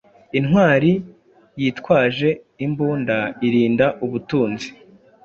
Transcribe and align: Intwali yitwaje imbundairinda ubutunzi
Intwali 0.39 0.91
yitwaje 1.61 2.29
imbundairinda 2.65 3.85
ubutunzi 4.05 4.67